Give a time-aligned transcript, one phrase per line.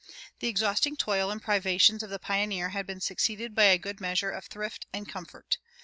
[0.39, 4.31] The exhausting toil and privations of the pioneer had been succeeded by a good measure
[4.31, 5.59] of thrift and comfort.